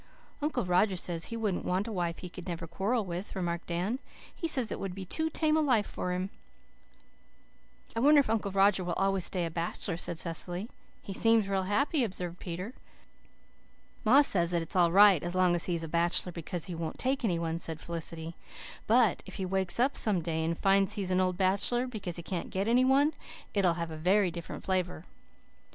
"Uncle 0.41 0.65
Roger 0.65 0.95
says 0.95 1.25
he 1.25 1.37
wouldn't 1.37 1.63
want 1.63 1.87
a 1.87 1.91
wife 1.91 2.17
he 2.17 2.27
could 2.29 2.47
never 2.47 2.65
quarrel 2.65 3.05
with," 3.05 3.35
remarked 3.35 3.67
Dan. 3.67 3.99
"He 4.33 4.47
says 4.47 4.71
it 4.71 4.79
would 4.79 4.95
be 4.95 5.05
too 5.05 5.29
tame 5.29 5.55
a 5.55 5.61
life 5.61 5.85
for 5.85 6.11
him." 6.11 6.31
"I 7.95 7.99
wonder 7.99 8.19
if 8.19 8.27
Uncle 8.27 8.49
Roger 8.49 8.83
will 8.83 8.95
always 8.97 9.25
stay 9.25 9.45
a 9.45 9.51
bachelor," 9.51 9.97
said 9.97 10.17
Cecily. 10.17 10.71
"He 11.03 11.13
seems 11.13 11.47
real 11.47 11.61
happy," 11.69 12.03
observed 12.03 12.39
Peter. 12.39 12.73
"Ma 14.03 14.23
says 14.23 14.49
that 14.49 14.63
it's 14.63 14.75
all 14.75 14.91
right 14.91 15.21
as 15.21 15.35
long 15.35 15.53
as 15.53 15.65
he 15.65 15.75
is 15.75 15.83
a 15.83 15.87
bachelor 15.87 16.31
because 16.31 16.65
he 16.65 16.73
won't 16.73 16.97
take 16.97 17.23
any 17.23 17.37
one," 17.37 17.59
said 17.59 17.79
Felicity, 17.79 18.35
"but 18.87 19.21
if 19.27 19.35
he 19.35 19.45
wakes 19.45 19.79
up 19.79 19.95
some 19.95 20.23
day 20.23 20.43
and 20.43 20.57
finds 20.57 20.93
he 20.93 21.03
is 21.03 21.11
an 21.11 21.21
old 21.21 21.37
bachelor 21.37 21.85
because 21.85 22.15
he 22.15 22.23
can't 22.23 22.49
get 22.49 22.67
any 22.67 22.83
one 22.83 23.13
it'll 23.53 23.75
have 23.75 23.91
a 23.91 23.97
very 23.97 24.31
different 24.31 24.63
flavour." 24.63 25.05